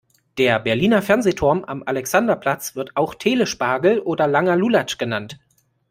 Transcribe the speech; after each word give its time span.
Der 0.39 0.57
Berliner 0.57 1.03
Fernsehturm 1.03 1.63
am 1.63 1.83
Alexanderplatz 1.85 2.73
wird 2.75 2.97
auch 2.97 3.13
Telespagel 3.13 3.99
oder 3.99 4.25
langer 4.25 4.55
Lulatsch 4.55 4.97
genannt. 4.97 5.39